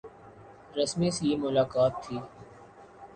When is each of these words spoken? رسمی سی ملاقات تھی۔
رسمی 0.77 1.09
سی 1.17 1.29
ملاقات 1.43 1.93
تھی۔ 2.03 2.17